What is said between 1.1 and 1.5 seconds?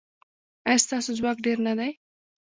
ځواک